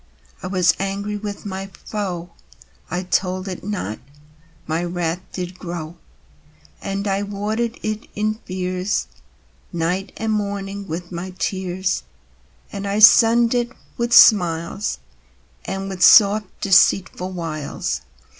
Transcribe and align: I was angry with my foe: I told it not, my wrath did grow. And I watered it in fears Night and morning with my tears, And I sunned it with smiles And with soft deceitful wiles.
I 0.41 0.47
was 0.47 0.73
angry 0.79 1.15
with 1.15 1.45
my 1.45 1.69
foe: 1.85 2.31
I 2.89 3.03
told 3.03 3.47
it 3.47 3.63
not, 3.63 3.99
my 4.65 4.83
wrath 4.83 5.19
did 5.31 5.59
grow. 5.59 5.95
And 6.81 7.07
I 7.07 7.21
watered 7.21 7.77
it 7.83 8.07
in 8.15 8.39
fears 8.43 9.05
Night 9.71 10.11
and 10.17 10.31
morning 10.31 10.87
with 10.87 11.11
my 11.11 11.35
tears, 11.37 12.01
And 12.71 12.87
I 12.87 12.97
sunned 12.97 13.53
it 13.53 13.73
with 13.95 14.11
smiles 14.11 14.97
And 15.65 15.87
with 15.87 16.01
soft 16.01 16.47
deceitful 16.61 17.29
wiles. 17.33 18.01